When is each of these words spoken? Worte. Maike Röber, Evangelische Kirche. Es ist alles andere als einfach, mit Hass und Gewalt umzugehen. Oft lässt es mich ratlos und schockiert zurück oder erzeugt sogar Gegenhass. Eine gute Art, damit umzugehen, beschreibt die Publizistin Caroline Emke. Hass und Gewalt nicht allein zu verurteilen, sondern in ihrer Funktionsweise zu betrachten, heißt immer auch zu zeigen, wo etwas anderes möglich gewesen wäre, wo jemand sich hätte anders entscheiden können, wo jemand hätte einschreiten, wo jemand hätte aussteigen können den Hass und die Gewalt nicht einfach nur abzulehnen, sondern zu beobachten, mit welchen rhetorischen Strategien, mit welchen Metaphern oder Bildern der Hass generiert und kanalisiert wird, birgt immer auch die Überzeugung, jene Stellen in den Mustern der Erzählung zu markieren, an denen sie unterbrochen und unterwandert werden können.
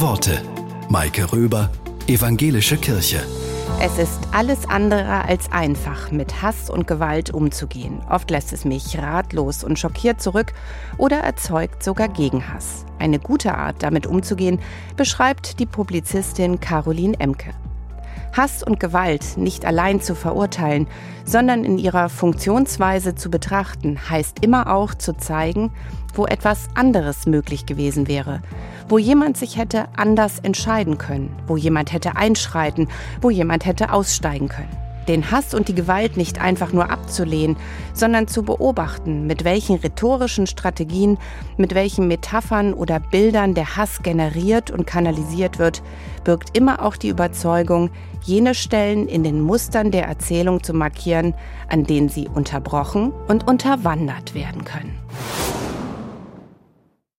Worte. 0.00 0.42
Maike 0.90 1.32
Röber, 1.32 1.70
Evangelische 2.06 2.76
Kirche. 2.76 3.22
Es 3.80 3.98
ist 3.98 4.20
alles 4.32 4.68
andere 4.68 5.24
als 5.24 5.50
einfach, 5.50 6.10
mit 6.10 6.42
Hass 6.42 6.68
und 6.68 6.86
Gewalt 6.86 7.30
umzugehen. 7.30 8.00
Oft 8.10 8.30
lässt 8.30 8.52
es 8.52 8.64
mich 8.64 8.98
ratlos 8.98 9.64
und 9.64 9.78
schockiert 9.78 10.20
zurück 10.20 10.52
oder 10.98 11.18
erzeugt 11.18 11.82
sogar 11.82 12.08
Gegenhass. 12.08 12.84
Eine 12.98 13.18
gute 13.18 13.54
Art, 13.54 13.82
damit 13.82 14.06
umzugehen, 14.06 14.60
beschreibt 14.96 15.60
die 15.60 15.66
Publizistin 15.66 16.60
Caroline 16.60 17.18
Emke. 17.18 17.52
Hass 18.36 18.62
und 18.62 18.80
Gewalt 18.80 19.36
nicht 19.36 19.64
allein 19.64 20.00
zu 20.00 20.14
verurteilen, 20.14 20.86
sondern 21.24 21.64
in 21.64 21.78
ihrer 21.78 22.08
Funktionsweise 22.08 23.14
zu 23.14 23.30
betrachten, 23.30 23.98
heißt 24.10 24.44
immer 24.44 24.72
auch 24.72 24.94
zu 24.94 25.16
zeigen, 25.16 25.72
wo 26.14 26.26
etwas 26.26 26.68
anderes 26.74 27.26
möglich 27.26 27.66
gewesen 27.66 28.08
wäre, 28.08 28.42
wo 28.88 28.98
jemand 28.98 29.36
sich 29.36 29.56
hätte 29.56 29.86
anders 29.96 30.38
entscheiden 30.40 30.98
können, 30.98 31.34
wo 31.46 31.56
jemand 31.56 31.92
hätte 31.92 32.16
einschreiten, 32.16 32.88
wo 33.20 33.30
jemand 33.30 33.64
hätte 33.64 33.92
aussteigen 33.92 34.48
können 34.48 34.85
den 35.08 35.30
Hass 35.30 35.54
und 35.54 35.68
die 35.68 35.74
Gewalt 35.74 36.16
nicht 36.16 36.40
einfach 36.40 36.72
nur 36.72 36.90
abzulehnen, 36.90 37.56
sondern 37.92 38.28
zu 38.28 38.42
beobachten, 38.42 39.26
mit 39.26 39.44
welchen 39.44 39.76
rhetorischen 39.76 40.46
Strategien, 40.46 41.18
mit 41.56 41.74
welchen 41.74 42.08
Metaphern 42.08 42.74
oder 42.74 43.00
Bildern 43.00 43.54
der 43.54 43.76
Hass 43.76 44.02
generiert 44.02 44.70
und 44.70 44.86
kanalisiert 44.86 45.58
wird, 45.58 45.82
birgt 46.24 46.56
immer 46.56 46.82
auch 46.84 46.96
die 46.96 47.08
Überzeugung, 47.08 47.90
jene 48.22 48.54
Stellen 48.54 49.08
in 49.08 49.22
den 49.22 49.40
Mustern 49.40 49.90
der 49.90 50.06
Erzählung 50.06 50.62
zu 50.62 50.74
markieren, 50.74 51.34
an 51.68 51.84
denen 51.84 52.08
sie 52.08 52.28
unterbrochen 52.28 53.12
und 53.28 53.46
unterwandert 53.46 54.34
werden 54.34 54.64
können. 54.64 54.98